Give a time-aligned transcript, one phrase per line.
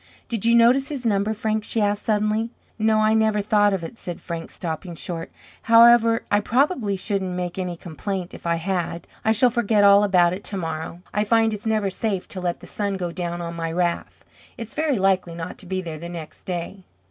[0.27, 2.49] "Did you notice his number, Frank?" she asked, suddenly.
[2.79, 5.31] "No, I never thought of it" said Frank, stopping short.
[5.61, 9.05] "However, I probably shouldn't make any complaint if I had.
[9.23, 11.03] I shall forget all about it tomorrow.
[11.13, 14.25] I find it's never safe to let the sun go down on my wrath.
[14.57, 16.85] It's very likely not to be there the next day."